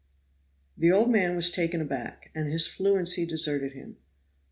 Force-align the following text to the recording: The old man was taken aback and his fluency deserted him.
The 0.77 0.91
old 0.91 1.11
man 1.11 1.35
was 1.35 1.51
taken 1.51 1.79
aback 1.79 2.31
and 2.33 2.51
his 2.51 2.65
fluency 2.65 3.23
deserted 3.23 3.73
him. 3.73 3.97